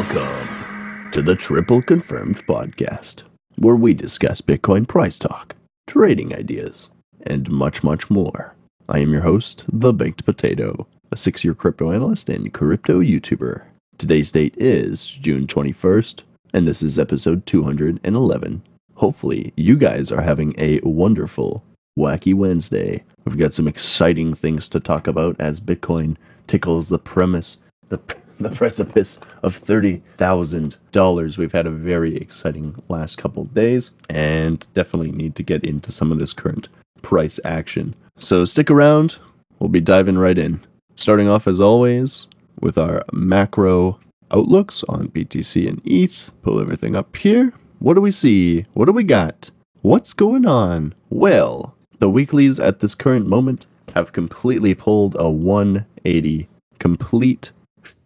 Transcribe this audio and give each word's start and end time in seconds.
Welcome 0.00 1.10
to 1.12 1.20
the 1.20 1.36
Triple 1.36 1.82
Confirmed 1.82 2.46
Podcast, 2.46 3.24
where 3.56 3.76
we 3.76 3.92
discuss 3.92 4.40
Bitcoin 4.40 4.88
price 4.88 5.18
talk, 5.18 5.54
trading 5.86 6.34
ideas, 6.34 6.88
and 7.24 7.50
much, 7.50 7.84
much 7.84 8.08
more. 8.08 8.54
I 8.88 9.00
am 9.00 9.12
your 9.12 9.20
host, 9.20 9.66
The 9.70 9.92
Baked 9.92 10.24
Potato, 10.24 10.86
a 11.12 11.18
six 11.18 11.44
year 11.44 11.52
crypto 11.52 11.92
analyst 11.92 12.30
and 12.30 12.50
crypto 12.54 13.02
YouTuber. 13.02 13.60
Today's 13.98 14.32
date 14.32 14.54
is 14.56 15.06
June 15.06 15.46
21st, 15.46 16.22
and 16.54 16.66
this 16.66 16.82
is 16.82 16.98
episode 16.98 17.44
211. 17.44 18.62
Hopefully, 18.94 19.52
you 19.56 19.76
guys 19.76 20.10
are 20.10 20.22
having 20.22 20.54
a 20.56 20.80
wonderful, 20.82 21.62
wacky 21.98 22.32
Wednesday. 22.32 23.04
We've 23.26 23.36
got 23.36 23.52
some 23.52 23.68
exciting 23.68 24.32
things 24.32 24.66
to 24.70 24.80
talk 24.80 25.06
about 25.06 25.36
as 25.38 25.60
Bitcoin 25.60 26.16
tickles 26.46 26.88
the 26.88 26.98
premise, 26.98 27.58
the 27.90 27.98
the 28.40 28.50
precipice 28.50 29.18
of 29.42 29.56
$30,000. 29.56 31.38
We've 31.38 31.52
had 31.52 31.66
a 31.66 31.70
very 31.70 32.16
exciting 32.16 32.74
last 32.88 33.18
couple 33.18 33.44
days 33.44 33.92
and 34.08 34.66
definitely 34.74 35.12
need 35.12 35.34
to 35.36 35.42
get 35.42 35.64
into 35.64 35.92
some 35.92 36.10
of 36.10 36.18
this 36.18 36.32
current 36.32 36.68
price 37.02 37.38
action. 37.44 37.94
So 38.18 38.44
stick 38.44 38.70
around. 38.70 39.16
We'll 39.58 39.68
be 39.68 39.80
diving 39.80 40.18
right 40.18 40.38
in. 40.38 40.60
Starting 40.96 41.28
off 41.28 41.46
as 41.46 41.60
always 41.60 42.26
with 42.60 42.78
our 42.78 43.02
macro 43.12 43.98
outlooks 44.32 44.84
on 44.88 45.08
BTC 45.08 45.68
and 45.68 45.80
ETH. 45.84 46.30
Pull 46.42 46.60
everything 46.60 46.96
up 46.96 47.16
here. 47.16 47.52
What 47.78 47.94
do 47.94 48.00
we 48.00 48.10
see? 48.10 48.64
What 48.74 48.86
do 48.86 48.92
we 48.92 49.04
got? 49.04 49.50
What's 49.82 50.12
going 50.12 50.46
on? 50.46 50.94
Well, 51.08 51.74
the 51.98 52.10
weeklies 52.10 52.60
at 52.60 52.80
this 52.80 52.94
current 52.94 53.26
moment 53.26 53.66
have 53.94 54.12
completely 54.12 54.74
pulled 54.74 55.16
a 55.18 55.28
180 55.28 56.48
complete 56.78 57.50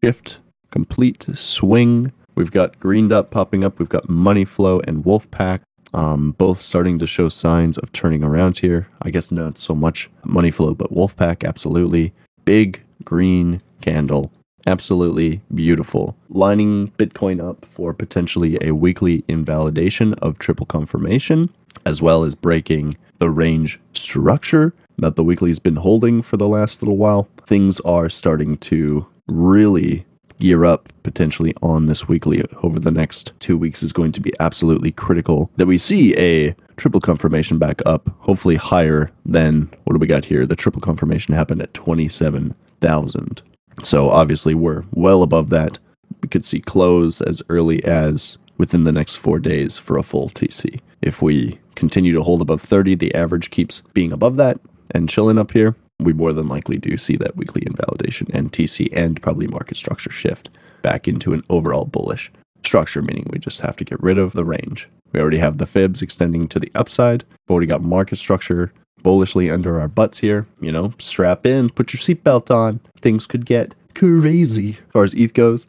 shift, 0.05 0.38
complete 0.70 1.27
swing. 1.34 2.12
We've 2.34 2.50
got 2.50 2.78
Green 2.78 3.08
Dot 3.08 3.30
popping 3.30 3.64
up. 3.64 3.78
We've 3.78 3.88
got 3.88 4.08
Money 4.08 4.44
Flow 4.44 4.80
and 4.80 5.05
Wolfpack 5.05 5.61
um, 5.94 6.33
both 6.33 6.61
starting 6.61 6.98
to 6.98 7.06
show 7.06 7.28
signs 7.28 7.78
of 7.78 7.92
turning 7.92 8.24
around 8.24 8.58
here. 8.58 8.86
I 9.02 9.11
guess 9.11 9.30
not 9.30 9.56
so 9.58 9.74
much 9.74 10.11
Money 10.24 10.50
Flow, 10.50 10.74
but 10.74 10.92
Wolfpack, 10.92 11.46
absolutely. 11.46 12.12
Big 12.44 12.83
green 13.05 13.62
candle. 13.80 14.30
Absolutely 14.66 15.41
beautiful. 15.55 16.16
Lining 16.30 16.91
Bitcoin 16.98 17.42
up 17.42 17.64
for 17.66 17.94
potentially 17.94 18.58
a 18.61 18.72
weekly 18.72 19.24
invalidation 19.28 20.14
of 20.14 20.39
triple 20.39 20.66
confirmation, 20.66 21.48
as 21.86 22.02
well 22.02 22.24
as 22.24 22.34
breaking 22.34 22.96
the 23.20 23.30
range 23.30 23.80
structure 23.92 24.74
that 24.98 25.16
the 25.16 25.24
weekly's 25.24 25.58
been 25.58 25.77
holding 25.77 26.22
for 26.22 26.36
the 26.36 26.48
last 26.48 26.83
little 26.83 26.96
while. 26.96 27.28
Things 27.46 27.78
are 27.80 28.08
starting 28.08 28.56
to 28.58 29.06
really 29.28 30.05
gear 30.39 30.64
up 30.64 30.92
potentially 31.03 31.55
on 31.62 31.86
this 31.86 32.08
weekly 32.08 32.44
over 32.62 32.78
the 32.80 32.91
next 32.91 33.33
two 33.41 33.56
weeks 33.56 33.83
is 33.83 33.92
going 33.92 34.12
to 34.12 34.20
be 34.20 34.33
absolutely 34.41 34.92
critical 34.92 35.50
that 35.56 35.67
we 35.67 35.78
see 35.78 36.17
a 36.17 36.55
triple 36.77 37.00
confirmation 37.00 37.58
back 37.58 37.80
up, 37.86 38.11
hopefully 38.19 38.56
higher 38.56 39.11
than 39.25 39.70
what 39.84 39.95
do 39.95 39.98
we 39.98 40.06
got 40.06 40.25
here? 40.25 40.45
The 40.45 40.56
triple 40.56 40.80
confirmation 40.80 41.34
happened 41.34 41.62
at 41.62 41.72
27,000. 41.75 43.42
So 43.83 44.11
obviously 44.11 44.55
we're 44.55 44.84
well 44.92 45.22
above 45.22 45.50
that. 45.50 45.78
We 46.22 46.28
could 46.28 46.45
see 46.45 46.58
close 46.58 47.20
as 47.20 47.42
early 47.48 47.84
as 47.84 48.36
within 48.58 48.84
the 48.84 48.92
next 48.92 49.17
four 49.17 49.39
days 49.39 49.78
for 49.78 49.98
a 49.98 50.02
full 50.02 50.30
TC. 50.30 50.80
If 51.02 51.22
we 51.22 51.58
continue 51.75 52.12
to 52.12 52.22
hold 52.22 52.41
above 52.41 52.62
30, 52.62 52.95
the 52.97 53.14
average 53.14 53.50
keeps 53.50 53.83
being 53.92 54.12
above 54.12 54.36
that 54.36 54.61
and 54.92 55.08
chilling 55.08 55.39
up 55.39 55.50
here 55.50 55.75
we 56.00 56.12
more 56.12 56.32
than 56.32 56.48
likely 56.48 56.76
do 56.76 56.96
see 56.96 57.16
that 57.16 57.36
weekly 57.36 57.62
invalidation 57.66 58.26
and 58.32 58.52
TC 58.52 58.88
and 58.92 59.20
probably 59.22 59.46
market 59.46 59.77
structure 59.77 60.10
shift 60.10 60.50
back 60.82 61.08
into 61.08 61.32
an 61.32 61.42
overall 61.50 61.84
bullish 61.84 62.30
structure, 62.64 63.02
meaning 63.02 63.27
we 63.30 63.38
just 63.38 63.60
have 63.60 63.77
to 63.77 63.84
get 63.84 64.02
rid 64.02 64.18
of 64.18 64.33
the 64.33 64.44
range. 64.44 64.88
We 65.12 65.20
already 65.20 65.38
have 65.38 65.58
the 65.58 65.66
fibs 65.66 66.02
extending 66.02 66.48
to 66.48 66.58
the 66.58 66.72
upside. 66.74 67.22
We've 67.22 67.52
already 67.52 67.66
got 67.66 67.83
market 67.83 68.16
structure 68.16 68.72
bullishly 69.02 69.50
under 69.50 69.80
our 69.80 69.88
butts 69.88 70.18
here. 70.18 70.46
You 70.60 70.72
know, 70.72 70.92
strap 70.98 71.46
in, 71.46 71.70
put 71.70 71.92
your 71.92 72.00
seatbelt 72.00 72.50
on. 72.50 72.80
Things 73.00 73.27
could 73.27 73.46
get 73.46 73.74
crazy 73.94 74.70
as 74.70 74.92
far 74.92 75.04
as 75.04 75.14
ETH 75.14 75.34
goes. 75.34 75.66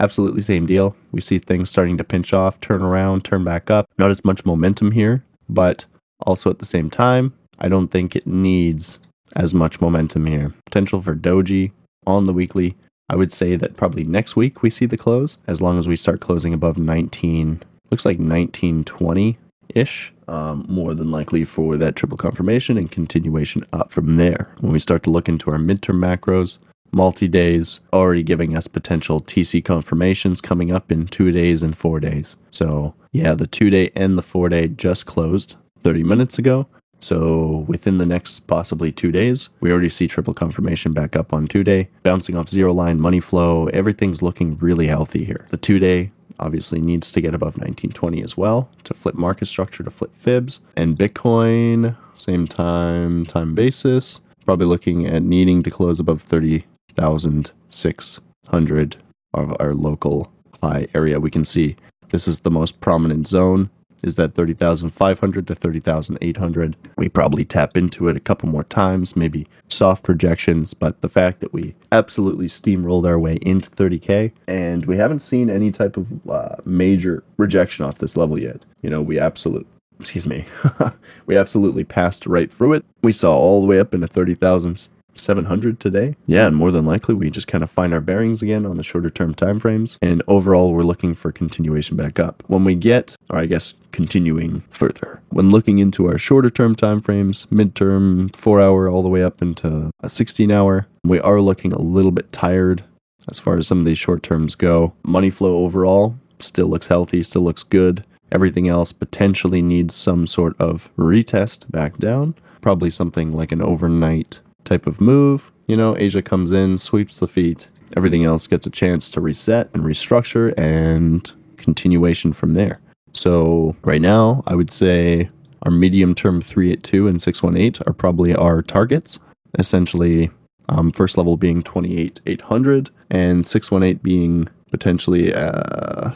Absolutely 0.00 0.42
same 0.42 0.66
deal. 0.66 0.96
We 1.12 1.20
see 1.20 1.38
things 1.38 1.70
starting 1.70 1.96
to 1.98 2.04
pinch 2.04 2.32
off, 2.32 2.60
turn 2.60 2.82
around, 2.82 3.24
turn 3.24 3.44
back 3.44 3.70
up. 3.70 3.86
Not 3.98 4.10
as 4.10 4.24
much 4.24 4.44
momentum 4.44 4.90
here, 4.90 5.22
but 5.48 5.84
also 6.20 6.50
at 6.50 6.58
the 6.58 6.64
same 6.64 6.90
time, 6.90 7.32
I 7.60 7.68
don't 7.68 7.88
think 7.88 8.14
it 8.14 8.26
needs 8.26 8.98
as 9.36 9.54
much 9.54 9.80
momentum 9.80 10.26
here. 10.26 10.52
Potential 10.66 11.00
for 11.00 11.14
doji 11.14 11.72
on 12.06 12.24
the 12.24 12.32
weekly. 12.32 12.76
I 13.10 13.16
would 13.16 13.32
say 13.32 13.56
that 13.56 13.76
probably 13.76 14.04
next 14.04 14.36
week 14.36 14.62
we 14.62 14.70
see 14.70 14.86
the 14.86 14.98
close, 14.98 15.38
as 15.46 15.62
long 15.62 15.78
as 15.78 15.88
we 15.88 15.96
start 15.96 16.20
closing 16.20 16.52
above 16.52 16.78
19, 16.78 17.62
looks 17.90 18.04
like 18.04 18.18
1920 18.18 19.38
ish. 19.74 20.12
Um, 20.28 20.66
more 20.68 20.94
than 20.94 21.10
likely 21.10 21.44
for 21.44 21.78
that 21.78 21.96
triple 21.96 22.18
confirmation 22.18 22.76
and 22.76 22.90
continuation 22.90 23.64
up 23.72 23.90
from 23.90 24.16
there. 24.16 24.54
When 24.60 24.72
we 24.72 24.80
start 24.80 25.02
to 25.04 25.10
look 25.10 25.26
into 25.26 25.50
our 25.50 25.56
midterm 25.56 25.98
macros, 25.98 26.58
multi 26.92 27.28
days 27.28 27.80
already 27.92 28.22
giving 28.22 28.56
us 28.56 28.68
potential 28.68 29.20
TC 29.20 29.64
confirmations 29.64 30.40
coming 30.40 30.72
up 30.72 30.92
in 30.92 31.06
two 31.06 31.30
days 31.32 31.62
and 31.62 31.76
four 31.76 32.00
days. 32.00 32.36
So, 32.50 32.94
yeah, 33.12 33.34
the 33.34 33.46
two 33.46 33.70
day 33.70 33.90
and 33.94 34.18
the 34.18 34.22
four 34.22 34.48
day 34.48 34.68
just 34.68 35.06
closed 35.06 35.56
30 35.82 36.04
minutes 36.04 36.38
ago. 36.38 36.66
So 37.00 37.64
within 37.68 37.98
the 37.98 38.06
next 38.06 38.40
possibly 38.46 38.92
two 38.92 39.12
days, 39.12 39.48
we 39.60 39.70
already 39.70 39.88
see 39.88 40.08
triple 40.08 40.34
confirmation 40.34 40.92
back 40.92 41.16
up 41.16 41.32
on 41.32 41.46
two 41.46 41.64
day, 41.64 41.88
bouncing 42.02 42.36
off 42.36 42.48
zero 42.48 42.72
line 42.72 43.00
money 43.00 43.20
flow. 43.20 43.68
Everything's 43.68 44.22
looking 44.22 44.58
really 44.58 44.86
healthy 44.86 45.24
here. 45.24 45.46
The 45.50 45.56
two 45.56 45.78
day 45.78 46.10
obviously 46.40 46.80
needs 46.80 47.10
to 47.12 47.20
get 47.20 47.34
above 47.34 47.56
1920 47.56 48.22
as 48.22 48.36
well 48.36 48.70
to 48.84 48.94
flip 48.94 49.14
market 49.14 49.46
structure 49.46 49.82
to 49.82 49.90
flip 49.90 50.14
fibs. 50.14 50.60
And 50.76 50.96
Bitcoin, 50.96 51.96
same 52.14 52.46
time, 52.46 53.26
time 53.26 53.54
basis, 53.54 54.20
probably 54.44 54.66
looking 54.66 55.06
at 55.06 55.22
needing 55.22 55.62
to 55.62 55.70
close 55.70 56.00
above 56.00 56.22
30,600 56.22 58.96
of 59.34 59.54
our 59.60 59.74
local 59.74 60.32
high 60.62 60.86
area. 60.94 61.20
We 61.20 61.30
can 61.30 61.44
see 61.44 61.76
this 62.10 62.26
is 62.26 62.40
the 62.40 62.50
most 62.50 62.80
prominent 62.80 63.28
zone 63.28 63.68
is 64.02 64.14
that 64.16 64.34
30,500 64.34 65.46
to 65.46 65.54
30,800. 65.54 66.76
We 66.96 67.08
probably 67.08 67.44
tap 67.44 67.76
into 67.76 68.08
it 68.08 68.16
a 68.16 68.20
couple 68.20 68.48
more 68.48 68.64
times, 68.64 69.16
maybe 69.16 69.46
soft 69.68 70.08
rejections, 70.08 70.74
but 70.74 71.00
the 71.00 71.08
fact 71.08 71.40
that 71.40 71.52
we 71.52 71.74
absolutely 71.92 72.46
steamrolled 72.46 73.06
our 73.06 73.18
way 73.18 73.38
into 73.42 73.70
30K 73.70 74.32
and 74.46 74.86
we 74.86 74.96
haven't 74.96 75.20
seen 75.20 75.50
any 75.50 75.70
type 75.70 75.96
of 75.96 76.08
uh, 76.28 76.56
major 76.64 77.22
rejection 77.36 77.84
off 77.84 77.98
this 77.98 78.16
level 78.16 78.38
yet. 78.38 78.64
You 78.82 78.90
know, 78.90 79.02
we 79.02 79.18
absolutely 79.18 79.68
excuse 80.00 80.26
me, 80.26 80.44
we 81.26 81.36
absolutely 81.36 81.82
passed 81.82 82.24
right 82.24 82.52
through 82.52 82.74
it. 82.74 82.84
We 83.02 83.12
saw 83.12 83.36
all 83.36 83.60
the 83.60 83.66
way 83.66 83.80
up 83.80 83.94
into 83.94 84.06
30,000s 84.06 84.88
700 85.18 85.80
today. 85.80 86.16
Yeah, 86.26 86.50
more 86.50 86.70
than 86.70 86.84
likely 86.84 87.14
we 87.14 87.30
just 87.30 87.48
kind 87.48 87.64
of 87.64 87.70
find 87.70 87.92
our 87.92 88.00
bearings 88.00 88.42
again 88.42 88.66
on 88.66 88.76
the 88.76 88.84
shorter 88.84 89.10
term 89.10 89.34
time 89.34 89.58
frames 89.58 89.98
and 90.02 90.22
overall 90.28 90.72
we're 90.72 90.82
looking 90.82 91.14
for 91.14 91.32
continuation 91.32 91.96
back 91.96 92.18
up. 92.18 92.42
When 92.46 92.64
we 92.64 92.74
get 92.74 93.16
or 93.30 93.38
I 93.38 93.46
guess 93.46 93.74
continuing 93.92 94.62
further. 94.70 95.20
When 95.30 95.50
looking 95.50 95.78
into 95.78 96.06
our 96.06 96.18
shorter 96.18 96.50
term 96.50 96.74
time 96.74 97.00
frames, 97.00 97.46
midterm, 97.46 98.34
4 98.34 98.60
hour 98.60 98.88
all 98.88 99.02
the 99.02 99.08
way 99.08 99.22
up 99.22 99.42
into 99.42 99.90
a 100.00 100.08
16 100.08 100.50
hour, 100.50 100.86
we 101.04 101.20
are 101.20 101.40
looking 101.40 101.72
a 101.72 101.80
little 101.80 102.12
bit 102.12 102.30
tired 102.32 102.84
as 103.28 103.38
far 103.38 103.56
as 103.56 103.66
some 103.66 103.80
of 103.80 103.84
these 103.84 103.98
short 103.98 104.22
terms 104.22 104.54
go. 104.54 104.92
Money 105.02 105.30
flow 105.30 105.56
overall 105.58 106.16
still 106.40 106.68
looks 106.68 106.86
healthy, 106.86 107.22
still 107.22 107.42
looks 107.42 107.62
good. 107.62 108.04
Everything 108.30 108.68
else 108.68 108.92
potentially 108.92 109.62
needs 109.62 109.94
some 109.94 110.26
sort 110.26 110.58
of 110.60 110.90
retest 110.96 111.70
back 111.70 111.96
down. 111.98 112.34
Probably 112.60 112.90
something 112.90 113.30
like 113.30 113.52
an 113.52 113.62
overnight 113.62 114.40
type 114.64 114.86
of 114.86 115.00
move. 115.00 115.52
You 115.66 115.76
know, 115.76 115.96
Asia 115.96 116.22
comes 116.22 116.52
in, 116.52 116.78
sweeps 116.78 117.20
the 117.20 117.28
feet. 117.28 117.68
Everything 117.96 118.24
else 118.24 118.46
gets 118.46 118.66
a 118.66 118.70
chance 118.70 119.10
to 119.10 119.20
reset 119.20 119.70
and 119.74 119.84
restructure 119.84 120.54
and 120.58 121.30
continuation 121.56 122.32
from 122.32 122.52
there. 122.52 122.80
So, 123.12 123.74
right 123.82 124.00
now, 124.00 124.42
I 124.46 124.54
would 124.54 124.72
say 124.72 125.28
our 125.62 125.70
medium 125.70 126.14
term 126.14 126.40
382 126.40 127.08
and 127.08 127.20
618 127.20 127.82
are 127.86 127.92
probably 127.92 128.34
our 128.34 128.62
targets. 128.62 129.18
Essentially, 129.58 130.30
um, 130.68 130.92
first 130.92 131.16
level 131.16 131.36
being 131.36 131.62
28,800 131.62 132.90
and 133.10 133.46
618 133.46 134.02
being 134.02 134.48
potentially 134.70 135.34
uh, 135.34 136.10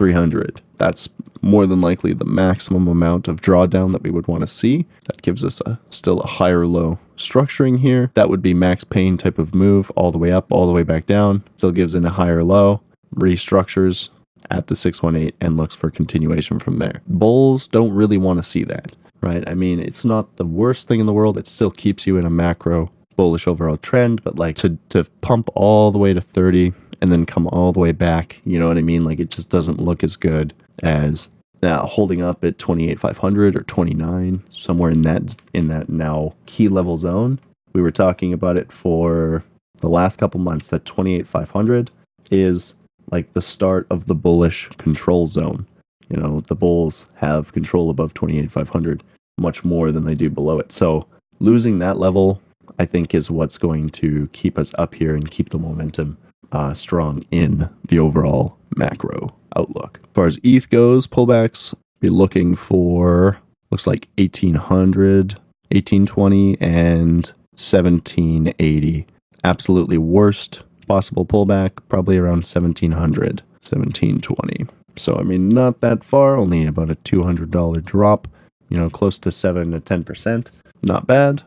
27,300. 0.00 0.62
That's 0.78 1.10
more 1.42 1.66
than 1.66 1.82
likely 1.82 2.14
the 2.14 2.24
maximum 2.24 2.88
amount 2.88 3.28
of 3.28 3.42
drawdown 3.42 3.92
that 3.92 4.02
we 4.02 4.10
would 4.10 4.26
want 4.26 4.40
to 4.40 4.46
see. 4.46 4.86
That 5.04 5.20
gives 5.20 5.44
us 5.44 5.60
a 5.66 5.78
still 5.90 6.20
a 6.20 6.26
higher 6.26 6.66
low 6.66 6.98
structuring 7.18 7.78
here. 7.78 8.10
That 8.14 8.30
would 8.30 8.40
be 8.40 8.54
max 8.54 8.82
pain 8.82 9.18
type 9.18 9.38
of 9.38 9.54
move 9.54 9.90
all 9.96 10.10
the 10.10 10.18
way 10.18 10.32
up, 10.32 10.50
all 10.50 10.66
the 10.66 10.72
way 10.72 10.84
back 10.84 11.04
down. 11.06 11.44
Still 11.56 11.70
gives 11.70 11.94
in 11.94 12.06
a 12.06 12.10
higher 12.10 12.42
low, 12.42 12.80
restructures 13.14 14.08
at 14.50 14.68
the 14.68 14.76
618 14.76 15.36
and 15.42 15.58
looks 15.58 15.76
for 15.76 15.90
continuation 15.90 16.58
from 16.58 16.78
there. 16.78 17.02
Bulls 17.06 17.68
don't 17.68 17.92
really 17.92 18.16
want 18.16 18.38
to 18.38 18.48
see 18.48 18.64
that, 18.64 18.96
right? 19.20 19.46
I 19.46 19.52
mean, 19.52 19.80
it's 19.80 20.04
not 20.04 20.36
the 20.36 20.46
worst 20.46 20.88
thing 20.88 21.00
in 21.00 21.06
the 21.06 21.12
world. 21.12 21.36
It 21.36 21.46
still 21.46 21.70
keeps 21.70 22.06
you 22.06 22.16
in 22.16 22.24
a 22.24 22.30
macro 22.30 22.90
bullish 23.20 23.46
overall 23.46 23.76
trend, 23.76 24.24
but 24.24 24.38
like 24.38 24.56
to 24.56 24.78
to 24.88 25.04
pump 25.20 25.50
all 25.54 25.90
the 25.90 25.98
way 25.98 26.14
to 26.14 26.22
30 26.22 26.72
and 27.02 27.12
then 27.12 27.26
come 27.26 27.46
all 27.48 27.70
the 27.70 27.78
way 27.78 27.92
back. 27.92 28.40
You 28.46 28.58
know 28.58 28.66
what 28.68 28.78
I 28.78 28.80
mean? 28.80 29.02
Like 29.02 29.20
it 29.20 29.30
just 29.30 29.50
doesn't 29.50 29.78
look 29.78 30.02
as 30.02 30.16
good 30.16 30.54
as 30.82 31.28
now 31.62 31.84
holding 31.84 32.22
up 32.22 32.42
at 32.42 32.56
28,500 32.56 33.56
or 33.56 33.62
29, 33.64 34.42
somewhere 34.50 34.90
in 34.90 35.02
that 35.02 35.34
in 35.52 35.68
that 35.68 35.90
now 35.90 36.34
key 36.46 36.68
level 36.68 36.96
zone. 36.96 37.38
We 37.74 37.82
were 37.82 37.90
talking 37.90 38.32
about 38.32 38.56
it 38.56 38.72
for 38.72 39.44
the 39.80 39.90
last 39.90 40.16
couple 40.16 40.40
months 40.40 40.68
that 40.68 40.86
28,500 40.86 41.90
is 42.30 42.72
like 43.10 43.30
the 43.34 43.42
start 43.42 43.86
of 43.90 44.06
the 44.06 44.14
bullish 44.14 44.66
control 44.78 45.26
zone. 45.26 45.66
You 46.08 46.16
know, 46.16 46.40
the 46.48 46.54
bulls 46.54 47.04
have 47.16 47.52
control 47.52 47.90
above 47.90 48.14
28,500 48.14 49.02
much 49.36 49.62
more 49.62 49.92
than 49.92 50.06
they 50.06 50.14
do 50.14 50.30
below 50.30 50.58
it. 50.58 50.72
So 50.72 51.06
losing 51.38 51.80
that 51.80 51.98
level, 51.98 52.40
I 52.78 52.86
think, 52.86 53.14
is 53.14 53.30
what's 53.30 53.58
going 53.58 53.90
to 53.90 54.28
keep 54.32 54.58
us 54.58 54.74
up 54.78 54.94
here 54.94 55.14
and 55.14 55.30
keep 55.30 55.50
the 55.50 55.58
momentum 55.58 56.16
uh, 56.52 56.74
strong 56.74 57.24
in 57.30 57.68
the 57.88 57.98
overall 57.98 58.56
macro 58.76 59.34
outlook. 59.56 59.98
As 60.02 60.08
far 60.14 60.26
as 60.26 60.38
ETH 60.42 60.68
goes, 60.70 61.06
pullbacks 61.06 61.74
be 62.00 62.08
looking 62.08 62.56
for 62.56 63.38
looks 63.70 63.86
like 63.86 64.08
1800, 64.18 65.34
1820, 65.70 66.60
and 66.60 67.26
1780. 67.52 69.06
Absolutely 69.44 69.98
worst 69.98 70.62
possible 70.86 71.24
pullback, 71.24 71.72
probably 71.88 72.18
around 72.18 72.44
1700, 72.44 73.40
1720. 73.62 74.66
So, 74.96 75.16
I 75.16 75.22
mean, 75.22 75.48
not 75.48 75.80
that 75.80 76.02
far, 76.02 76.36
only 76.36 76.66
about 76.66 76.90
a 76.90 76.96
$200 76.96 77.84
drop, 77.84 78.28
you 78.68 78.76
know, 78.76 78.90
close 78.90 79.18
to 79.20 79.30
7 79.30 79.70
to 79.70 79.80
10%. 79.80 80.48
Not 80.82 81.06
bad. 81.06 81.42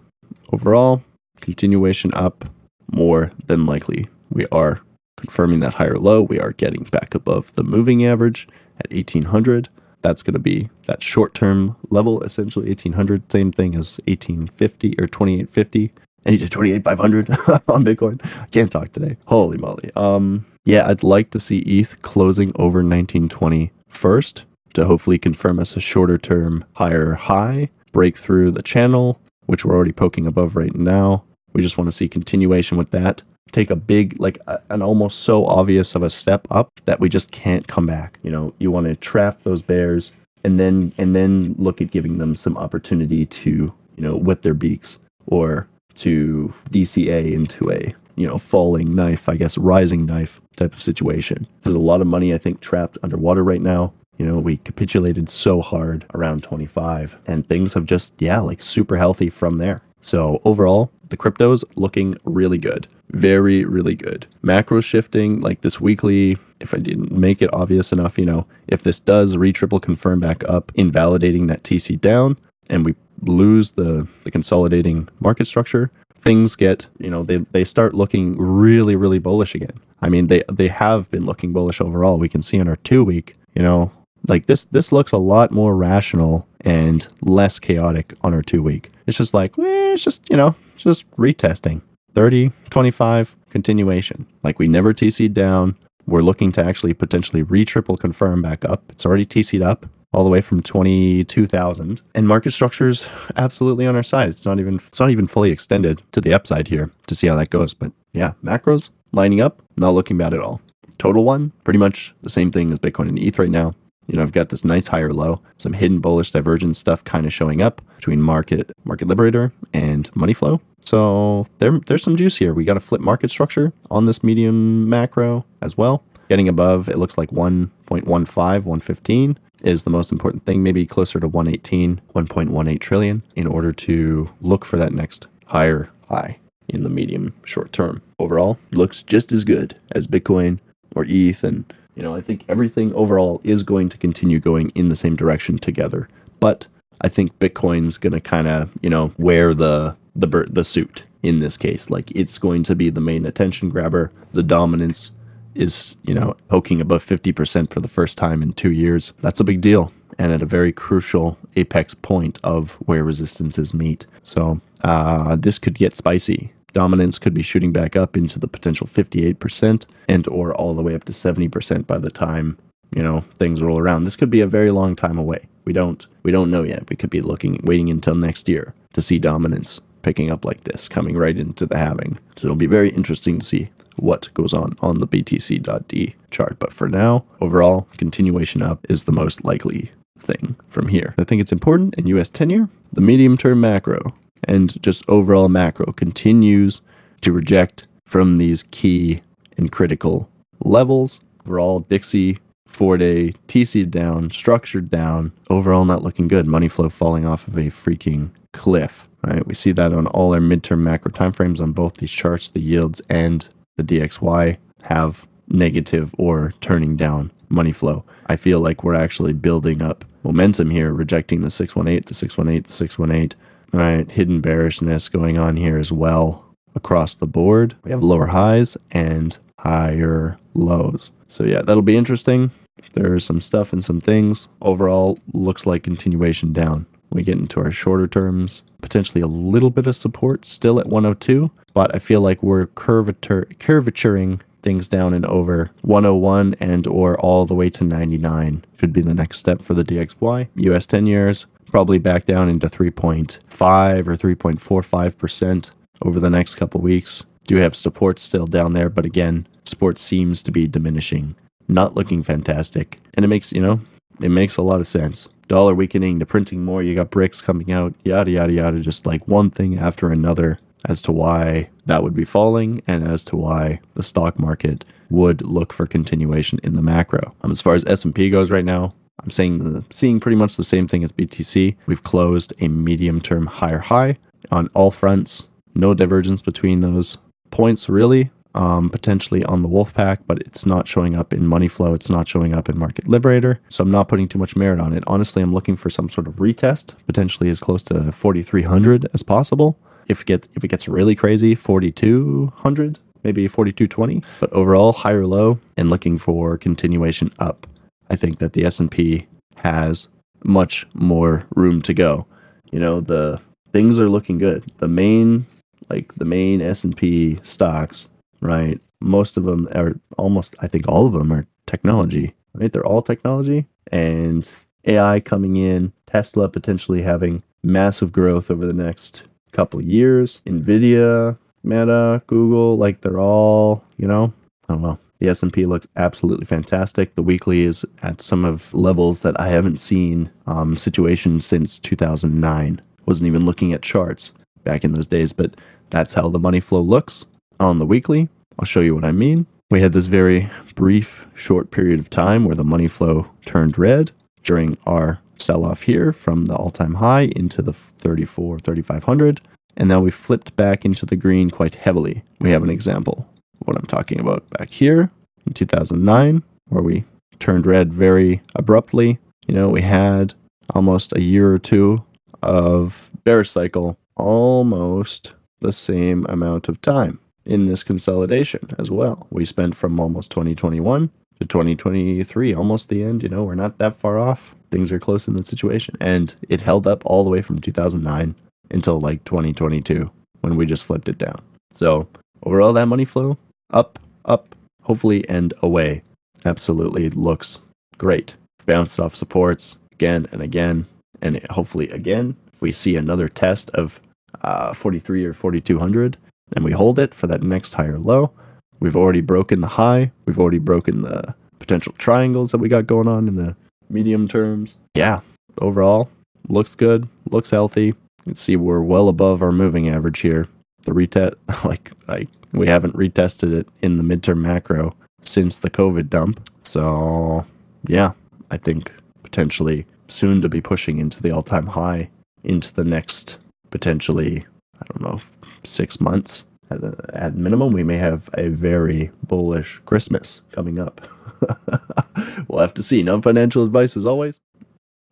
Overall, 0.54 1.04
continuation 1.44 2.13
up 2.13 2.45
more 2.92 3.31
than 3.45 3.66
likely. 3.66 4.07
We 4.31 4.48
are 4.48 4.81
confirming 5.18 5.60
that 5.60 5.74
higher 5.74 5.98
low. 5.98 6.22
We 6.22 6.40
are 6.40 6.54
getting 6.54 6.84
back 6.86 7.13
above 7.13 7.54
the 7.54 7.63
moving 7.63 8.06
average 8.06 8.48
at 8.80 8.92
1800. 8.92 9.69
That's 10.01 10.24
going 10.24 10.34
to 10.34 10.40
be 10.40 10.69
that 10.88 11.04
short 11.04 11.34
term 11.34 11.75
level, 11.90 12.22
essentially 12.24 12.68
1800. 12.68 13.31
Same 13.31 13.51
thing 13.51 13.75
as 13.75 14.00
1850 14.07 14.95
or 15.00 15.07
2850. 15.07 15.92
And 16.25 16.34
you 16.34 16.40
did 16.40 16.51
28500 16.51 17.30
on 17.68 17.86
Bitcoin. 17.86 18.22
I 18.42 18.46
can't 18.48 18.72
talk 18.72 18.92
today. 18.92 19.18
Holy 19.25 19.57
moly. 19.57 19.92
Um, 19.96 20.46
yeah, 20.66 20.88
I'd 20.88 21.04
like 21.04 21.31
to 21.31 21.39
see 21.39 21.60
ETH 21.60 22.01
closing 22.01 22.51
over 22.56 22.80
1920 22.80 23.72
first 23.89 24.46
to 24.74 24.86
hopefully 24.86 25.19
confirm 25.19 25.60
us 25.60 25.75
a 25.75 25.80
shorter 25.80 26.18
term 26.18 26.63
higher 26.74 27.13
high, 27.13 27.69
break 27.92 28.18
through 28.18 28.51
the 28.51 28.63
channel, 28.63 29.19
which 29.46 29.66
we're 29.66 29.75
already 29.75 29.92
poking 29.92 30.25
above 30.25 30.56
right 30.56 30.74
now. 30.75 31.24
We 31.53 31.61
just 31.61 31.77
want 31.77 31.88
to 31.88 31.91
see 31.91 32.07
continuation 32.07 32.77
with 32.77 32.91
that. 32.91 33.21
Take 33.51 33.69
a 33.69 33.75
big, 33.75 34.19
like 34.19 34.39
a, 34.47 34.59
an 34.69 34.81
almost 34.81 35.21
so 35.21 35.45
obvious 35.45 35.95
of 35.95 36.03
a 36.03 36.09
step 36.09 36.47
up 36.50 36.71
that 36.85 37.00
we 37.00 37.09
just 37.09 37.31
can't 37.31 37.67
come 37.67 37.85
back. 37.85 38.19
You 38.23 38.31
know, 38.31 38.53
you 38.59 38.71
want 38.71 38.88
to 38.88 38.95
trap 38.95 39.44
those 39.44 39.61
bears 39.61 40.11
and 40.44 40.59
then 40.59 40.94
and 40.97 41.15
then 41.15 41.55
look 41.57 41.81
at 41.81 41.91
giving 41.91 42.17
them 42.17 42.35
some 42.35 42.57
opportunity 42.57 43.25
to, 43.25 43.50
you 43.50 43.73
know, 44.03 44.15
wet 44.15 44.41
their 44.41 44.53
beaks 44.53 44.97
or 45.27 45.67
to 45.95 46.53
DCA 46.71 47.31
into 47.31 47.71
a 47.71 47.94
you 48.15 48.27
know 48.27 48.38
falling 48.38 48.95
knife, 48.95 49.29
I 49.29 49.35
guess 49.35 49.57
rising 49.57 50.05
knife 50.05 50.41
type 50.55 50.73
of 50.73 50.81
situation. 50.81 51.47
There's 51.63 51.75
a 51.75 51.79
lot 51.79 52.01
of 52.01 52.07
money 52.07 52.33
I 52.33 52.38
think 52.38 52.61
trapped 52.61 52.97
underwater 53.03 53.44
right 53.44 53.61
now. 53.61 53.94
You 54.17 54.27
know, 54.27 54.38
we 54.38 54.57
capitulated 54.57 55.27
so 55.27 55.59
hard 55.59 56.05
around 56.13 56.44
25 56.44 57.17
and 57.25 57.47
things 57.47 57.73
have 57.73 57.85
just 57.85 58.13
yeah, 58.19 58.39
like 58.39 58.61
super 58.61 58.95
healthy 58.95 59.29
from 59.29 59.57
there. 59.57 59.81
So 60.03 60.41
overall, 60.45 60.91
the 61.09 61.17
cryptos 61.17 61.63
looking 61.75 62.15
really 62.25 62.57
good. 62.57 62.88
Very, 63.11 63.65
really 63.65 63.95
good. 63.95 64.27
Macro 64.41 64.81
shifting, 64.81 65.39
like 65.41 65.61
this 65.61 65.79
weekly, 65.81 66.38
if 66.59 66.73
I 66.73 66.77
didn't 66.77 67.11
make 67.11 67.41
it 67.41 67.53
obvious 67.53 67.91
enough, 67.91 68.17
you 68.17 68.25
know, 68.25 68.45
if 68.67 68.83
this 68.83 69.00
does 69.00 69.38
re 69.38 69.51
triple 69.51 69.79
confirm 69.79 70.19
back 70.19 70.44
up, 70.45 70.71
invalidating 70.75 71.47
that 71.47 71.63
TC 71.63 72.00
down, 72.00 72.38
and 72.69 72.85
we 72.85 72.95
lose 73.21 73.71
the, 73.71 74.07
the 74.23 74.31
consolidating 74.31 75.07
market 75.19 75.45
structure, 75.45 75.91
things 76.15 76.55
get, 76.55 76.85
you 77.00 77.09
know, 77.09 77.23
they, 77.23 77.38
they 77.51 77.63
start 77.63 77.94
looking 77.94 78.38
really, 78.38 78.95
really 78.95 79.19
bullish 79.19 79.55
again. 79.55 79.79
I 80.01 80.09
mean, 80.09 80.27
they 80.27 80.44
they 80.51 80.67
have 80.67 81.09
been 81.11 81.25
looking 81.25 81.53
bullish 81.53 81.79
overall. 81.79 82.17
We 82.17 82.29
can 82.29 82.44
see 82.44 82.59
on 82.59 82.67
our 82.67 82.75
two 82.77 83.03
week, 83.03 83.35
you 83.55 83.61
know, 83.61 83.91
like 84.27 84.47
this 84.47 84.65
this 84.65 84.91
looks 84.91 85.11
a 85.11 85.17
lot 85.17 85.51
more 85.51 85.75
rational 85.75 86.47
and 86.63 87.07
less 87.21 87.60
chaotic 87.60 88.13
on 88.21 88.33
our 88.33 88.42
two 88.42 88.62
week. 88.63 88.89
It's 89.07 89.18
just 89.18 89.33
like, 89.33 89.57
eh, 89.60 89.94
it's 89.94 90.04
just, 90.04 90.30
you 90.30 90.38
know, 90.38 90.56
just 90.77 91.10
retesting. 91.12 91.81
30, 92.15 92.51
25, 92.69 93.36
continuation. 93.50 94.25
Like 94.44 94.60
we 94.60 94.68
never 94.68 94.94
TC'd 94.94 95.33
down. 95.33 95.75
We're 96.06 96.21
looking 96.21 96.51
to 96.54 96.63
actually 96.63 96.94
potentially 96.94 97.44
re 97.44 97.65
triple 97.65 97.98
confirm 97.98 98.42
back 98.42 98.65
up. 98.65 98.83
It's 98.89 99.06
already 99.06 99.25
TC'd 99.25 99.62
up 99.62 99.86
all 100.13 100.24
the 100.24 100.30
way 100.30 100.42
from 100.42 100.62
22,000 100.62 102.01
and 102.13 102.27
market 102.27 102.51
structures 102.51 103.07
absolutely 103.36 103.88
on 103.88 103.95
our 103.95 104.04
side. 104.04 104.30
It's 104.30 104.45
not 104.45 104.60
even 104.60 104.75
it's 104.75 105.00
not 105.00 105.10
even 105.10 105.27
fully 105.27 105.51
extended 105.51 106.01
to 106.12 106.21
the 106.21 106.33
upside 106.33 106.68
here 106.68 106.92
to 107.07 107.15
see 107.15 107.27
how 107.27 107.36
that 107.38 107.50
goes, 107.50 107.74
but 107.74 107.92
yeah, 108.13 108.33
macros 108.44 108.89
lining 109.12 109.42
up, 109.42 109.62
not 109.77 109.92
looking 109.92 110.18
bad 110.18 110.33
at 110.33 110.39
all. 110.39 110.62
Total 110.98 111.24
one, 111.24 111.51
pretty 111.63 111.80
much 111.80 112.13
the 112.21 112.30
same 112.30 112.51
thing 112.51 112.71
as 112.71 112.80
Bitcoin 112.80 113.10
and 113.10 113.19
ETH 113.19 113.39
right 113.39 113.50
now. 113.50 113.74
You 114.07 114.15
know, 114.15 114.21
I've 114.21 114.31
got 114.31 114.50
this 114.50 114.65
nice 114.65 114.88
higher 114.88 115.13
low, 115.13 115.41
some 115.57 115.73
hidden 115.73 116.00
bullish 116.00 116.31
divergence 116.31 116.77
stuff 116.77 117.03
kind 117.03 117.25
of 117.25 117.33
showing 117.33 117.61
up 117.61 117.81
between 117.95 118.21
market, 118.21 118.71
market 118.83 119.07
liberator, 119.07 119.51
and 119.73 120.13
money 120.15 120.33
flow. 120.33 120.59
So 120.85 121.47
there, 121.59 121.79
there's 121.88 122.03
some 122.03 122.17
juice 122.17 122.35
here. 122.35 122.53
We 122.53 122.65
got 122.65 122.77
a 122.77 122.81
flip 122.81 123.01
market 123.01 123.29
structure 123.29 123.71
on 123.89 124.05
this 124.05 124.23
medium 124.23 124.89
macro 124.89 125.45
as 125.61 125.77
well. 125.77 126.03
Getting 126.29 126.47
above, 126.47 126.89
it 126.89 126.97
looks 126.97 127.17
like 127.17 127.29
1.15, 127.31 128.05
115 128.05 129.39
is 129.63 129.83
the 129.83 129.89
most 129.89 130.11
important 130.11 130.45
thing, 130.45 130.61
maybe 130.61 130.85
closer 130.85 131.19
to 131.19 131.27
118, 131.27 132.01
1.18 132.13 132.79
trillion 132.79 133.23
in 133.35 133.47
order 133.47 133.71
to 133.71 134.29
look 134.41 134.65
for 134.65 134.77
that 134.77 134.94
next 134.94 135.27
higher 135.45 135.89
high 136.09 136.38
in 136.69 136.83
the 136.83 136.89
medium 136.89 137.33
short 137.45 137.71
term. 137.71 138.01
Overall, 138.19 138.57
looks 138.71 139.03
just 139.03 139.31
as 139.31 139.44
good 139.44 139.75
as 139.91 140.07
Bitcoin 140.07 140.59
or 140.95 141.05
ETH 141.07 141.44
and 141.44 141.71
you 141.95 142.04
know, 142.04 142.16
I 142.16 142.22
think 142.22 142.44
everything 142.50 142.94
overall 142.94 143.42
is 143.44 143.63
going 143.63 143.90
to 143.90 143.98
continue 143.98 144.40
going 144.40 144.69
in 144.69 144.90
the 144.90 144.95
same 144.95 145.16
direction 145.16 145.57
together. 145.57 146.10
But 146.40 146.68
I 147.01 147.10
think 147.10 147.38
Bitcoin's 147.39 147.98
going 147.98 148.13
to 148.13 148.22
kind 148.22 148.48
of, 148.48 148.70
you 148.82 148.89
know, 148.89 149.12
wear 149.17 149.53
the 149.53 149.96
the 150.15 150.27
the 150.50 150.63
suit 150.63 151.03
in 151.22 151.39
this 151.39 151.58
case. 151.58 151.89
Like 151.89 152.12
it's 152.12 152.38
going 152.38 152.63
to 152.63 152.75
be 152.75 152.89
the 152.89 153.01
main 153.01 153.25
attention 153.25 153.70
grabber. 153.70 154.12
The 154.34 154.44
dominance 154.44 155.12
is, 155.56 155.96
you 156.03 156.13
know, 156.13 156.36
poking 156.48 156.82
above 156.82 157.06
50% 157.06 157.72
for 157.72 157.79
the 157.79 157.88
first 157.88 158.17
time 158.17 158.41
in 158.41 158.53
2 158.53 158.72
years. 158.72 159.13
That's 159.22 159.39
a 159.39 159.44
big 159.44 159.62
deal 159.62 159.91
and 160.20 160.32
at 160.32 160.41
a 160.41 160.48
very 160.48 160.72
crucial 160.72 161.38
apex 161.56 161.94
point 161.94 162.39
of 162.44 162.74
where 162.86 163.03
resistances 163.03 163.74
meet. 163.74 164.06
So, 164.24 164.60
uh, 164.84 165.36
this 165.36 165.58
could 165.58 165.75
get 165.75 165.96
spicy 165.96 166.51
dominance 166.74 167.20
could 167.20 167.34
be 167.34 167.42
shooting 167.42 167.72
back 167.72 167.96
up 167.96 168.18
into 168.18 168.39
the 168.39 168.48
potential 168.48 168.88
58% 168.88 169.86
and 170.10 170.27
or 170.27 170.53
all 170.56 170.74
the 170.74 170.82
way 170.82 170.96
up 170.96 171.06
to 171.06 171.13
70% 171.13 171.88
by 171.88 171.98
the 171.98 172.12
time 172.12 172.58
you 172.96 173.01
know 173.01 173.24
things 173.39 173.62
roll 173.62 173.80
around. 173.80 174.03
This 174.03 174.15
could 174.15 174.30
be 174.30 174.42
a 174.42 174.48
very 174.48 174.72
long 174.72 174.96
time 174.96 175.18
away. 175.18 175.48
We 175.65 175.74
don't 175.74 176.06
we 176.24 176.32
don't 176.32 176.51
know 176.51 176.63
yet. 176.63 176.89
We 176.89 176.96
could 176.96 177.10
be 177.10 177.22
looking 177.22 177.60
waiting 177.63 177.89
until 177.89 178.15
next 178.15 178.48
year 178.48 178.74
to 178.94 179.01
see 179.01 179.20
dominance 179.20 179.80
picking 180.01 180.30
up 180.30 180.46
like 180.46 180.65
this 180.65 180.89
coming 180.89 181.18
right 181.18 181.38
into 181.38 181.65
the 181.65 181.77
halving 181.77 182.20
so 182.36 182.46
it'll 182.46 182.58
be 182.58 182.65
very 182.65 182.89
interesting 182.89 183.39
to 183.39 183.46
see 183.46 183.70
what 183.96 184.27
goes 184.34 184.53
on 184.53 184.75
on 184.82 185.00
the 185.00 185.08
btc.d 185.08 186.15
chart. 186.30 186.58
But 186.60 186.74
for 186.74 186.89
now 186.89 187.24
overall 187.42 187.88
continuation 187.98 188.62
up 188.62 188.86
is 188.89 189.03
the 189.03 189.12
most 189.12 189.46
likely 189.46 189.92
thing 190.20 190.56
from 190.68 190.88
here. 190.88 191.13
I 191.18 191.24
think 191.24 191.42
it's 191.42 191.51
important 191.51 191.96
in 191.96 192.08
US 192.08 192.30
ten 192.30 192.50
year 192.50 192.70
the 192.92 193.01
medium 193.01 193.38
term 193.38 193.62
macro 193.62 194.13
and 194.47 194.81
just 194.81 195.03
overall 195.07 195.50
macro 195.50 195.91
continues 195.93 196.81
to 197.21 197.31
reject 197.31 197.88
from 198.05 198.38
these 198.38 198.63
key 198.71 199.21
and 199.57 199.71
critical 199.71 200.29
levels. 200.63 201.19
Overall, 201.45 201.79
Dixie 201.79 202.39
four 202.73 202.97
day 202.97 203.33
TC 203.47 203.89
down, 203.89 204.31
structured 204.31 204.89
down, 204.89 205.31
overall 205.50 205.85
not 205.85 206.03
looking 206.03 206.27
good. 206.27 206.47
Money 206.47 206.67
flow 206.67 206.89
falling 206.89 207.25
off 207.25 207.47
of 207.47 207.57
a 207.57 207.63
freaking 207.63 208.29
cliff. 208.53 209.07
Right, 209.25 209.45
we 209.47 209.53
see 209.53 209.71
that 209.71 209.93
on 209.93 210.07
all 210.07 210.33
our 210.33 210.41
midterm 210.41 210.79
macro 210.79 211.12
timeframes 211.12 211.62
on 211.62 211.71
both 211.71 211.97
these 211.97 212.12
charts. 212.12 212.50
The 212.50 212.59
yields 212.59 213.01
and 213.09 213.47
the 213.77 213.83
DXY 213.83 214.57
have 214.83 215.25
negative 215.47 216.13
or 216.17 216.53
turning 216.59 216.97
down 216.97 217.31
money 217.50 217.71
flow. 217.71 218.03
I 218.27 218.35
feel 218.35 218.59
like 218.59 218.83
we're 218.83 218.95
actually 218.95 219.33
building 219.33 219.81
up 219.81 220.03
momentum 220.23 220.69
here, 220.69 220.91
rejecting 220.91 221.41
the 221.41 221.50
618, 221.50 222.03
the 222.07 222.13
618, 222.13 222.63
the 222.63 222.73
618, 222.73 223.39
right? 223.74 224.10
Hidden 224.10 224.42
bearishness 224.42 225.10
going 225.10 225.38
on 225.38 225.58
here 225.58 225.77
as 225.77 225.92
well 225.92 226.46
across 226.75 227.15
the 227.15 227.27
board. 227.27 227.75
We 227.84 227.92
have 227.92 228.03
lower 228.03 228.27
highs 228.27 228.77
and 228.92 229.38
higher 229.60 230.38
lows. 230.53 231.12
So 231.27 231.44
yeah, 231.44 231.62
that'll 231.62 231.82
be 231.82 231.98
interesting. 231.98 232.51
There's 232.94 233.24
some 233.24 233.42
stuff 233.42 233.74
and 233.74 233.84
some 233.84 234.00
things. 234.00 234.48
Overall, 234.62 235.20
looks 235.34 235.65
like 235.65 235.84
continuation 235.84 236.53
down. 236.53 236.86
We 237.12 237.24
get 237.24 237.38
into 237.38 237.60
our 237.60 237.72
shorter 237.72 238.08
terms, 238.08 238.63
potentially 238.82 239.22
a 239.22 239.27
little 239.27 239.70
bit 239.70 239.86
of 239.86 239.96
support 239.96 240.46
still 240.46 240.80
at 240.80 240.88
102, 240.88 241.50
but 241.74 241.94
I 241.96 242.00
feel 242.00 242.22
like 242.22 242.42
we're 242.42 242.65
curvature, 242.68 243.48
curvaturing 243.60 244.42
things 244.63 244.88
down 244.88 245.13
and 245.13 245.25
over 245.25 245.70
101 245.82 246.56
and 246.60 246.88
or 246.88 247.20
all 247.20 247.46
the 247.46 247.53
way 247.53 247.70
to 247.70 247.84
99 247.84 248.65
should 248.80 248.94
be 248.94 249.01
the 249.01 249.13
next 249.13 249.38
step 249.38 249.62
for 249.62 249.74
the 249.74 249.84
DXY. 249.84 250.48
US 250.56 250.88
10 250.88 251.06
years 251.06 251.46
probably 251.74 251.98
back 251.98 252.27
down 252.27 252.50
into 252.50 252.70
3.5 252.70 254.08
or 254.08 254.15
3.45% 254.15 255.72
over 256.03 256.20
the 256.20 256.30
next 256.30 256.53
couple 256.56 256.80
weeks. 256.80 257.24
Do 257.48 257.56
have 257.56 257.75
support 257.75 258.20
still 258.20 258.46
down 258.46 258.74
there, 258.74 258.92
but 258.92 259.06
again, 259.06 259.48
support 259.65 259.98
seems 259.98 260.44
to 260.44 260.51
be 260.51 260.68
diminishing, 260.68 261.36
not 261.68 261.96
looking 261.96 262.22
fantastic. 262.22 263.00
And 263.15 263.25
it 263.25 263.27
makes, 263.27 263.51
you 263.51 263.60
know, 263.60 263.82
it 264.22 264.30
makes 264.30 264.58
a 264.58 264.62
lot 264.62 264.82
of 264.82 264.88
sense. 264.88 265.27
Dollar 265.48 265.74
weakening, 265.74 266.20
the 266.20 266.27
printing 266.27 266.63
more, 266.63 266.84
you 266.84 266.94
got 266.94 267.10
BRICS 267.10 267.42
coming 267.42 267.72
out, 267.72 267.96
yada, 268.03 268.30
yada, 268.30 268.53
yada, 268.53 268.80
just 268.80 269.08
like 269.08 269.27
one 269.27 269.50
thing 269.50 269.80
after 269.80 270.12
another 270.12 270.60
as 270.86 271.01
to 271.01 271.12
why 271.12 271.68
that 271.88 272.03
would 272.03 272.13
be 272.13 272.24
falling 272.24 272.84
and 272.86 273.08
as 273.08 273.24
to 273.24 273.36
why 273.36 273.80
the 273.96 274.03
stock 274.03 274.38
market 274.38 274.86
would 275.10 275.42
look 275.42 275.74
for 275.74 275.88
continuation 275.88 276.60
in 276.62 276.75
the 276.75 276.84
macro. 276.84 277.34
Um, 277.42 277.50
as 277.50 277.62
far 277.62 277.74
as 277.74 277.84
S&P 277.86 278.30
goes 278.30 278.51
right 278.51 278.65
now, 278.65 278.94
I'm 279.22 279.32
saying 279.32 279.86
seeing 279.89 280.20
pretty 280.20 280.36
much 280.36 280.58
the 280.58 280.63
same 280.63 280.88
thing 280.88 281.03
as 281.03 281.12
BTC. 281.12 281.75
We've 281.86 282.03
closed 282.03 282.53
a 282.60 282.67
medium 282.67 283.22
term 283.22 283.46
higher 283.46 283.79
high 283.79 284.17
on 284.51 284.70
all 284.74 284.91
fronts. 284.91 285.48
No 285.75 285.93
divergence 285.93 286.41
between 286.41 286.82
those 286.82 287.17
points 287.51 287.89
really. 287.89 288.29
Um, 288.55 288.91
potentially 288.91 289.43
on 289.46 289.63
the 289.63 289.67
Wolfpack, 289.67 290.20
but 290.27 290.39
it's 290.43 290.63
not 290.63 290.88
showing 290.88 291.15
up 291.15 291.34
in 291.34 291.48
money 291.48 291.67
flow. 291.67 291.96
It's 291.96 292.12
not 292.12 292.27
showing 292.27 292.53
up 292.53 292.70
in 292.70 292.77
Market 292.77 293.08
Liberator. 293.08 293.60
So 293.70 293.84
I'm 293.84 293.89
not 293.89 294.08
putting 294.10 294.27
too 294.27 294.38
much 294.38 294.55
merit 294.55 294.79
on 294.79 294.93
it. 294.93 295.03
Honestly, 295.08 295.41
I'm 295.41 295.55
looking 295.55 295.75
for 295.75 295.89
some 295.89 296.08
sort 296.08 296.27
of 296.27 296.36
retest, 296.36 296.93
potentially 297.08 297.50
as 297.50 297.60
close 297.60 297.82
to 297.86 298.12
4,300 298.12 299.10
as 299.15 299.24
possible. 299.24 299.75
If 300.08 300.22
it 300.22 300.27
gets 300.27 300.48
if 300.53 300.63
it 300.63 300.67
gets 300.67 300.88
really 300.88 301.15
crazy, 301.15 301.55
4,200, 301.55 303.00
maybe 303.24 303.48
4,220. 303.48 304.22
But 304.39 304.53
overall, 304.53 304.93
higher 304.93 305.25
low 305.25 305.58
and 305.77 305.89
looking 305.89 306.20
for 306.20 306.55
continuation 306.60 307.34
up. 307.39 307.65
I 308.13 308.15
think 308.15 308.38
that 308.38 308.53
the 308.53 308.63
S&P 308.63 309.25
has 309.55 310.08
much 310.43 310.86
more 310.93 311.43
room 311.55 311.82
to 311.82 311.96
go. 311.96 312.27
You 312.72 312.79
know, 312.79 313.01
the 313.01 313.41
things 313.72 313.98
are 313.98 314.08
looking 314.08 314.38
good. 314.38 314.63
The 314.77 314.88
main 314.88 315.48
like 315.89 316.13
the 316.15 316.25
main 316.25 316.62
S&P 316.62 317.39
stocks, 317.41 318.08
right? 318.39 318.79
Most 319.01 319.36
of 319.36 319.46
them 319.46 319.67
are 319.74 319.96
almost 320.20 320.55
I 320.60 320.67
think 320.67 320.88
all 320.88 321.08
of 321.08 321.13
them 321.13 321.34
are 321.34 321.48
technology, 321.65 322.36
right? 322.53 322.72
They're 322.72 322.86
all 322.86 323.01
technology 323.01 323.65
and 323.91 324.48
AI 324.86 325.20
coming 325.20 325.55
in, 325.55 325.91
Tesla 326.05 326.48
potentially 326.50 327.01
having 327.01 327.41
massive 327.63 328.12
growth 328.12 328.51
over 328.51 328.67
the 328.67 328.74
next 328.74 329.24
couple 329.53 329.82
years, 329.82 330.39
Nvidia, 330.46 331.36
Meta, 331.63 332.22
Google, 332.27 332.77
like 332.77 333.01
they're 333.01 333.20
all, 333.20 333.84
you 333.98 334.08
know, 334.08 334.32
I 334.70 334.74
don't 334.74 334.84
know. 334.84 335.00
The 335.24 335.30
S&P 335.30 335.65
looks 335.65 335.88
absolutely 335.96 336.46
fantastic. 336.46 337.15
The 337.15 337.24
weekly 337.24 337.62
is 337.62 337.86
at 338.01 338.22
some 338.22 338.44
of 338.44 338.74
levels 338.74 339.22
that 339.22 339.39
I 339.39 339.48
haven't 339.48 339.80
seen 339.80 340.30
um, 340.48 340.75
situations 340.75 341.46
since 341.46 341.80
2009. 341.80 342.82
Wasn't 343.06 343.25
even 343.25 343.46
looking 343.46 343.72
at 343.72 343.82
charts 343.82 344.34
back 344.65 344.84
in 344.84 344.92
those 344.92 345.08
days, 345.08 345.32
but 345.32 345.56
that's 345.92 346.13
how 346.13 346.27
the 346.27 346.39
money 346.39 346.60
flow 346.60 346.82
looks 346.82 347.25
on 347.62 347.80
the 347.80 347.86
weekly. 347.86 348.27
I'll 348.60 348.65
show 348.65 348.82
you 348.82 348.96
what 348.96 349.06
I 349.06 349.13
mean. 349.13 349.46
We 349.72 349.80
had 349.80 349.94
this 349.94 350.08
very 350.08 350.51
brief, 350.75 351.25
short 351.36 351.72
period 351.72 352.01
of 352.01 352.10
time 352.10 352.44
where 352.44 352.58
the 352.58 352.65
money 352.65 352.89
flow 352.89 353.25
turned 353.46 353.77
red 353.77 354.12
during 354.44 354.77
our 354.88 355.22
sell 355.38 355.63
off 355.63 355.82
here 355.82 356.12
from 356.12 356.48
the 356.48 356.56
all 356.58 356.70
time 356.70 356.96
high 356.96 357.32
into 357.34 357.62
the 357.62 357.72
34, 357.72 358.60
3500. 358.60 359.39
And 359.77 359.88
now 359.88 360.01
we 360.01 360.12
flipped 360.12 360.53
back 360.58 360.84
into 360.84 361.06
the 361.06 361.15
green 361.15 361.50
quite 361.50 361.75
heavily. 361.75 362.24
We 362.42 362.51
have 362.51 362.63
an 362.63 362.70
example 362.70 363.25
what 363.65 363.77
I'm 363.77 363.86
talking 363.86 364.20
about 364.20 364.50
back 364.51 364.70
here 364.70 365.12
in 365.46 365.53
2009, 365.53 366.43
where 366.70 366.84
we 366.84 367.03
turned 367.39 367.65
red 367.65 367.91
very 367.91 368.41
abruptly. 368.55 369.20
You 369.48 369.55
know, 369.55 369.70
we 369.70 369.82
had 369.82 370.34
almost 370.72 371.13
a 371.15 371.22
year 371.22 371.53
or 371.53 371.60
two 371.60 372.03
of 372.41 373.10
bear 373.24 373.43
cycle, 373.43 373.98
almost 374.15 375.34
the 375.62 375.74
same 375.74 376.25
amount 376.29 376.70
of 376.70 376.82
time 376.82 377.20
in 377.46 377.65
this 377.65 377.84
consolidation 377.84 378.67
as 378.79 378.89
well. 378.89 379.27
We 379.32 379.46
spent 379.46 379.75
from 379.75 380.00
almost 380.00 380.29
2021 380.32 381.10
to 381.39 381.46
2023, 381.46 382.53
almost 382.53 382.89
the 382.89 383.03
end. 383.03 383.24
You 383.24 383.29
know, 383.29 383.43
we're 383.43 383.55
not 383.55 383.77
that 383.79 383.96
far 383.96 384.20
off. 384.20 384.55
Things 384.72 384.91
are 384.91 385.00
close 385.00 385.27
in 385.27 385.36
the 385.36 385.43
situation. 385.43 385.96
And 386.00 386.34
it 386.50 386.62
held 386.62 386.88
up 386.88 387.01
all 387.05 387.24
the 387.24 387.29
way 387.29 387.41
from 387.41 387.60
2009 387.60 388.36
until 388.72 389.00
like 389.00 389.24
2022 389.25 390.10
when 390.41 390.55
we 390.55 390.65
just 390.65 390.86
flipped 390.86 391.10
it 391.10 391.17
down. 391.17 391.39
So, 391.72 392.08
overall, 392.43 392.74
that 392.74 392.88
money 392.88 393.05
flow 393.05 393.38
up, 393.74 394.00
up, 394.25 394.56
hopefully, 394.82 395.27
and 395.30 395.53
away. 395.62 396.01
Absolutely 396.46 397.10
looks 397.10 397.60
great. 397.98 398.36
Bounced 398.65 399.00
off 399.00 399.15
supports 399.15 399.77
again 399.92 400.27
and 400.32 400.42
again, 400.42 400.86
and 401.22 401.44
hopefully 401.50 401.89
again. 401.89 402.36
We 402.60 402.72
see 402.72 402.96
another 402.96 403.27
test 403.27 403.70
of 403.72 404.00
uh, 404.42 404.74
43 404.74 405.25
or 405.25 405.34
4200, 405.34 406.18
and 406.56 406.63
we 406.63 406.72
hold 406.72 407.00
it 407.00 407.13
for 407.13 407.27
that 407.27 407.44
next 407.44 407.74
higher 407.74 408.00
low. 408.00 408.32
We've 408.80 408.96
already 408.96 409.22
broken 409.22 409.62
the 409.62 409.68
high. 409.68 410.12
We've 410.25 410.39
already 410.39 410.60
broken 410.60 411.01
the 411.01 411.34
potential 411.60 411.94
triangles 411.98 412.51
that 412.51 412.58
we 412.58 412.68
got 412.70 412.88
going 412.88 413.08
on 413.08 413.27
in 413.27 413.36
the 413.36 413.56
medium 413.89 414.27
terms. 414.27 414.77
Yeah, 414.96 415.22
overall, 415.62 416.10
looks 416.50 416.75
good, 416.75 417.08
looks 417.32 417.50
healthy. 417.50 417.88
You 417.88 417.96
can 418.24 418.36
see 418.36 418.56
we're 418.56 418.82
well 418.82 419.08
above 419.08 419.42
our 419.42 419.51
moving 419.51 419.89
average 419.89 420.20
here. 420.20 420.48
The 420.84 420.92
retest, 420.92 421.36
like, 421.66 421.92
like 422.08 422.30
we 422.54 422.68
haven't 422.68 422.96
retested 422.96 423.54
it 423.54 423.68
in 423.82 423.98
the 423.98 424.04
midterm 424.04 424.38
macro 424.38 424.96
since 425.24 425.60
the 425.60 425.70
COVID 425.70 426.10
dump. 426.10 426.50
So, 426.63 427.46
yeah, 427.88 428.12
I 428.52 428.58
think 428.58 428.92
potentially 429.24 429.86
soon 430.08 430.42
to 430.42 430.50
be 430.50 430.62
pushing 430.62 431.00
into 431.00 431.22
the 431.22 431.32
all 431.32 431.42
time 431.42 431.66
high 431.66 432.10
into 432.44 432.74
the 432.74 432.84
next 432.84 433.38
potentially, 433.72 434.46
I 434.80 434.86
don't 434.90 435.02
know, 435.02 435.22
six 435.63 436.00
months. 436.00 436.46
At, 436.70 436.82
the, 436.82 436.96
at 437.13 437.36
minimum, 437.36 437.74
we 437.74 437.84
may 437.84 437.98
have 437.98 438.30
a 438.36 438.50
very 438.50 439.12
bullish 439.28 439.82
Christmas 439.86 440.42
coming 440.52 440.80
up. 440.80 441.02
we'll 442.48 442.62
have 442.62 442.74
to 442.75 442.84
see. 442.84 443.04
No 443.04 443.22
financial 443.22 443.63
advice 443.63 443.98
as 443.98 444.08
always. 444.08 444.40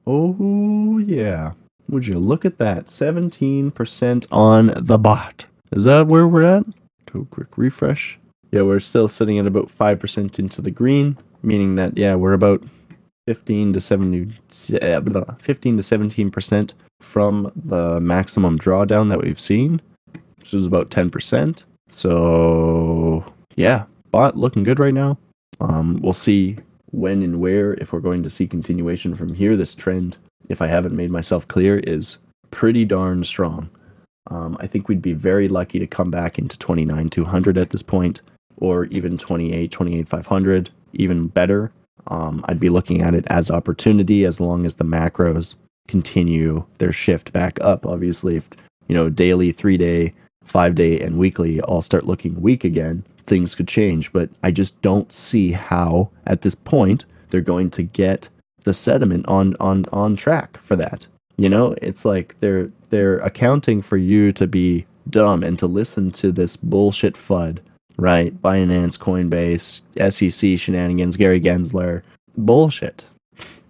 Oh, 0.07 0.97
yeah. 0.99 1.53
Would 1.89 2.07
you 2.07 2.19
look 2.19 2.45
at 2.45 2.57
that? 2.59 2.87
17% 2.87 4.27
on 4.31 4.73
the 4.75 4.97
bot. 4.97 5.45
Is 5.71 5.85
that 5.85 6.07
where 6.07 6.27
we're 6.27 6.43
at? 6.43 6.65
do 7.11 7.21
a 7.21 7.25
quick 7.25 7.57
refresh. 7.57 8.17
Yeah, 8.51 8.61
we're 8.63 8.79
still 8.79 9.07
sitting 9.07 9.39
at 9.39 9.47
about 9.47 9.67
5% 9.67 10.39
into 10.39 10.61
the 10.61 10.71
green, 10.71 11.17
meaning 11.43 11.75
that, 11.75 11.97
yeah, 11.97 12.15
we're 12.15 12.33
about 12.33 12.63
15 13.27 13.73
to 13.73 13.81
70, 13.81 14.33
15 14.49 15.77
to 15.77 15.83
17% 15.83 16.73
from 16.99 17.51
the 17.55 17.99
maximum 18.01 18.59
drawdown 18.59 19.09
that 19.09 19.21
we've 19.21 19.39
seen, 19.39 19.81
which 20.37 20.53
is 20.53 20.65
about 20.65 20.89
10%. 20.89 21.63
So, 21.89 23.23
yeah, 23.55 23.85
bot 24.11 24.37
looking 24.37 24.63
good 24.63 24.79
right 24.79 24.93
now. 24.93 25.17
Um, 25.59 25.99
we'll 26.01 26.13
see 26.13 26.57
when 26.91 27.21
and 27.21 27.39
where 27.39 27.75
if 27.75 27.93
we're 27.93 27.99
going 27.99 28.23
to 28.23 28.29
see 28.29 28.47
continuation 28.47 29.15
from 29.15 29.33
here. 29.33 29.55
This 29.55 29.75
trend, 29.75 30.17
if 30.49 30.61
I 30.61 30.67
haven't 30.67 30.95
made 30.95 31.11
myself 31.11 31.47
clear, 31.47 31.79
is 31.79 32.17
pretty 32.49 32.83
darn 32.85 33.23
strong. 33.23 33.69
Um, 34.27 34.57
I 34.59 34.67
think 34.67 34.87
we'd 34.87 35.01
be 35.01 35.13
very 35.13 35.47
lucky 35.47 35.79
to 35.79 35.87
come 35.87 36.11
back 36.11 36.37
into 36.37 36.57
29 36.59 37.09
200 37.09 37.57
at 37.57 37.71
this 37.71 37.81
point, 37.81 38.21
or 38.57 38.85
even 38.85 39.17
28 39.17 39.71
28 39.71 40.07
500, 40.07 40.69
even 40.93 41.27
better. 41.27 41.71
Um, 42.07 42.43
I'd 42.47 42.59
be 42.59 42.69
looking 42.69 43.01
at 43.01 43.13
it 43.13 43.25
as 43.27 43.51
opportunity 43.51 44.25
as 44.25 44.39
long 44.39 44.65
as 44.65 44.75
the 44.75 44.83
macros 44.83 45.55
continue 45.87 46.63
their 46.77 46.91
shift 46.91 47.33
back 47.33 47.59
up. 47.61 47.85
Obviously, 47.85 48.37
if 48.37 48.49
you 48.87 48.95
know 48.95 49.09
daily, 49.09 49.51
three 49.51 49.77
day, 49.77 50.13
five 50.43 50.75
day, 50.75 50.99
and 50.99 51.17
weekly 51.17 51.59
all 51.61 51.81
start 51.81 52.05
looking 52.05 52.39
weak 52.41 52.63
again, 52.63 53.03
things 53.17 53.55
could 53.55 53.67
change. 53.67 54.11
But 54.13 54.29
I 54.43 54.51
just 54.51 54.79
don't 54.81 55.11
see 55.11 55.51
how 55.51 56.09
at 56.27 56.41
this 56.41 56.55
point 56.55 57.05
they're 57.29 57.41
going 57.41 57.69
to 57.71 57.83
get 57.83 58.29
the 58.63 58.73
sediment 58.73 59.27
on 59.27 59.55
on 59.59 59.85
on 59.91 60.15
track 60.15 60.57
for 60.61 60.75
that. 60.75 61.05
You 61.37 61.49
know, 61.49 61.75
it's 61.81 62.05
like 62.05 62.35
they're 62.39 62.71
they're 62.91 63.19
accounting 63.19 63.81
for 63.81 63.97
you 63.97 64.31
to 64.33 64.45
be 64.45 64.85
dumb 65.09 65.43
and 65.43 65.57
to 65.59 65.67
listen 65.67 66.11
to 66.11 66.31
this 66.31 66.55
bullshit 66.55 67.15
FUD, 67.15 67.59
right? 67.97 68.39
Binance, 68.41 68.99
Coinbase, 68.99 69.81
SEC 70.11 70.59
shenanigans, 70.59 71.17
Gary 71.17 71.41
Gensler, 71.41 72.03
bullshit, 72.37 73.03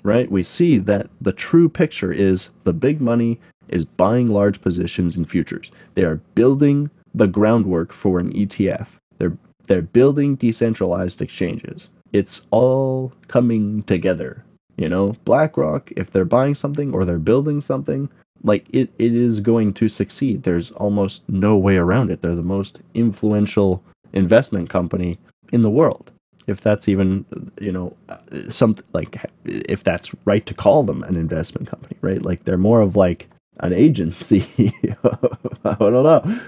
right? 0.03 0.29
We 0.29 0.43
see 0.43 0.77
that 0.79 1.09
the 1.21 1.31
true 1.31 1.69
picture 1.69 2.11
is 2.11 2.49
the 2.65 2.73
big 2.73 2.99
money 2.99 3.39
is 3.69 3.85
buying 3.85 4.27
large 4.27 4.61
positions 4.61 5.15
in 5.15 5.25
futures. 5.25 5.71
They 5.95 6.03
are 6.03 6.19
building 6.35 6.89
the 7.15 7.27
groundwork 7.27 7.93
for 7.93 8.19
an 8.19 8.33
ETF. 8.33 8.87
They're 9.17 9.37
they're 9.67 9.81
building 9.81 10.35
decentralized 10.35 11.21
exchanges. 11.21 11.89
It's 12.11 12.41
all 12.51 13.13
coming 13.29 13.83
together 13.83 14.43
you 14.81 14.89
know, 14.89 15.15
BlackRock, 15.25 15.91
if 15.95 16.09
they're 16.09 16.25
buying 16.25 16.55
something 16.55 16.91
or 16.91 17.05
they're 17.05 17.19
building 17.19 17.61
something, 17.61 18.09
like 18.43 18.65
it, 18.71 18.91
it 18.97 19.13
is 19.13 19.39
going 19.39 19.73
to 19.75 19.87
succeed. 19.87 20.43
There's 20.43 20.71
almost 20.71 21.27
no 21.29 21.57
way 21.57 21.77
around 21.77 22.11
it. 22.11 22.21
They're 22.21 22.35
the 22.35 22.43
most 22.43 22.79
influential 22.93 23.83
investment 24.13 24.69
company 24.69 25.17
in 25.51 25.61
the 25.61 25.69
world. 25.69 26.11
If 26.47 26.61
that's 26.61 26.89
even, 26.89 27.23
you 27.59 27.71
know, 27.71 27.95
something 28.49 28.85
like 28.93 29.23
if 29.45 29.83
that's 29.83 30.13
right 30.25 30.45
to 30.47 30.53
call 30.53 30.83
them 30.83 31.03
an 31.03 31.15
investment 31.15 31.69
company, 31.69 31.95
right? 32.01 32.21
Like 32.21 32.43
they're 32.45 32.57
more 32.57 32.81
of 32.81 32.95
like 32.95 33.29
an 33.59 33.73
agency. 33.73 34.45
I 35.63 35.75
don't 35.79 35.93
know. 35.93 36.39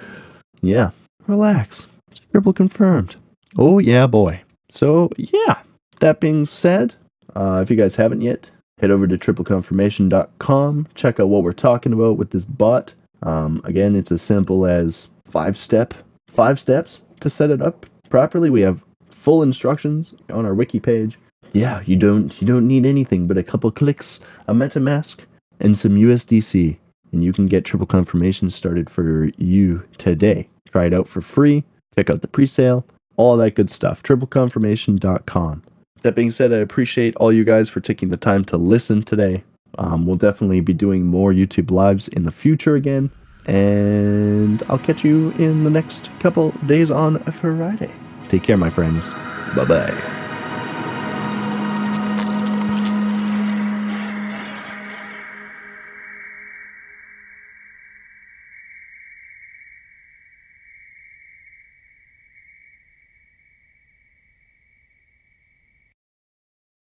Yeah, 0.62 0.92
relax. 1.28 1.86
Scribble 2.14 2.54
confirmed. 2.54 3.16
Oh, 3.58 3.80
yeah, 3.80 4.08
boy. 4.08 4.42
So, 4.70 5.10
yeah, 5.18 5.60
that 6.00 6.20
being 6.20 6.46
said, 6.46 6.96
uh, 7.36 7.60
if 7.62 7.70
you 7.70 7.76
guys 7.78 7.96
haven't 7.96 8.22
yet, 8.22 8.50
head 8.80 8.92
over 8.92 9.08
to 9.08 9.18
tripleconfirmation.com. 9.18 10.88
Check 10.96 11.20
out 11.20 11.30
what 11.30 11.44
we're 11.44 11.54
talking 11.54 11.94
about 11.94 12.18
with 12.18 12.32
this 12.32 12.46
bot. 12.46 12.94
Um, 13.22 13.62
again, 13.64 13.96
it's 13.96 14.12
as 14.12 14.22
simple 14.22 14.66
as 14.66 15.10
five 15.26 15.58
step, 15.58 15.94
five 16.28 16.60
steps 16.60 17.02
to 17.22 17.30
set 17.30 17.50
it 17.50 17.62
up 17.62 17.86
properly. 18.10 18.50
We 18.50 18.62
have 18.62 18.84
full 19.10 19.42
instructions 19.42 20.14
on 20.32 20.46
our 20.46 20.54
wiki 20.54 20.80
page. 20.80 21.18
Yeah, 21.54 21.82
you 21.86 21.96
don't 21.96 22.42
you 22.42 22.48
don't 22.48 22.68
need 22.68 22.86
anything 22.86 23.28
but 23.28 23.38
a 23.38 23.44
couple 23.44 23.72
clicks, 23.72 24.20
a 24.48 24.54
MetaMask, 24.54 25.20
and 25.60 25.78
some 25.78 25.96
USDC, 25.96 26.78
and 27.12 27.24
you 27.24 27.32
can 27.32 27.46
get 27.46 27.64
triple 27.64 27.88
confirmation 27.88 28.50
started 28.50 28.90
for 28.90 29.30
you 29.38 29.84
today. 29.98 30.50
Try 30.70 30.86
it 30.86 30.94
out 30.94 31.08
for 31.08 31.22
free. 31.22 31.64
Check 31.96 32.10
out 32.10 32.22
the 32.22 32.28
pre-sale, 32.28 32.84
all 33.18 33.38
that 33.38 33.56
good 33.56 33.70
stuff. 33.70 34.02
Tripleconfirmation.com. 34.02 35.64
That 36.04 36.16
being 36.16 36.32
said, 36.32 36.54
I 36.54 36.58
appreciate 36.58 37.16
all 37.16 37.32
you 37.32 37.44
guys 37.44 37.70
for 37.70 37.80
taking 37.80 38.10
the 38.10 38.18
time 38.18 38.46
to 38.46 38.58
listen 38.58 39.02
today. 39.02 39.44
Um, 39.78 40.06
we'll 40.06 40.18
definitely 40.18 40.60
be 40.60 40.74
doing 40.74 41.06
more 41.06 41.32
YouTube 41.32 41.72
lives 41.72 42.08
in 42.10 42.24
the 42.24 42.32
future 42.32 42.76
again. 42.76 43.10
And 43.46 44.62
I'll 44.70 44.80
catch 44.80 45.04
you 45.04 45.32
in 45.32 45.64
the 45.64 45.70
next 45.70 46.10
couple 46.20 46.52
days 46.66 46.92
on 46.92 47.20
Friday. 47.24 47.92
Take 48.30 48.44
care, 48.44 48.58
my 48.58 48.70
friends. 48.70 49.14
Bye 49.56 49.66
bye. 49.66 50.20